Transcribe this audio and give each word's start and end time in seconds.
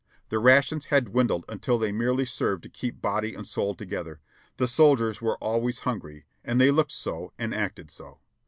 The 0.29 0.39
rations 0.39 0.85
had 0.85 1.11
dwindled 1.11 1.45
until 1.47 1.77
they 1.77 1.91
merely 1.91 2.25
served 2.25 2.63
to 2.63 2.69
keep 2.69 3.03
body 3.03 3.35
and 3.35 3.45
soul 3.45 3.75
together. 3.75 4.19
The 4.57 4.65
soldiers 4.67 5.21
were 5.21 5.37
always 5.37 5.81
hungry, 5.81 6.25
and 6.43 6.59
they 6.59 6.71
looked 6.71 6.91
so, 6.91 7.33
and 7.37 7.53
acted 7.53 7.91
so. 7.91 8.17